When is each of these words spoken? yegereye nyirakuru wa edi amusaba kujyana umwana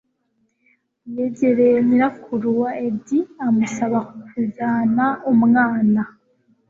yegereye 1.17 1.77
nyirakuru 1.87 2.47
wa 2.61 2.71
edi 2.87 3.19
amusaba 3.47 3.99
kujyana 4.29 5.05
umwana 5.31 6.01